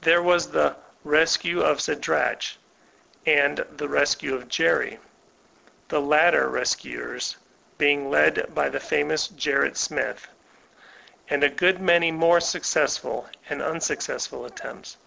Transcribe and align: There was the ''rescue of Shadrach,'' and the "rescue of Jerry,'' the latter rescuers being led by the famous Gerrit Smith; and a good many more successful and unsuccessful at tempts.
There 0.00 0.22
was 0.22 0.46
the 0.48 0.76
''rescue 1.04 1.60
of 1.60 1.82
Shadrach,'' 1.82 2.54
and 3.26 3.66
the 3.78 3.88
"rescue 3.88 4.32
of 4.32 4.46
Jerry,'' 4.48 5.00
the 5.88 6.00
latter 6.00 6.48
rescuers 6.48 7.36
being 7.78 8.08
led 8.08 8.54
by 8.54 8.68
the 8.68 8.78
famous 8.78 9.26
Gerrit 9.26 9.76
Smith; 9.76 10.28
and 11.28 11.42
a 11.42 11.48
good 11.50 11.80
many 11.80 12.12
more 12.12 12.38
successful 12.38 13.28
and 13.48 13.60
unsuccessful 13.60 14.46
at 14.46 14.54
tempts. 14.54 14.98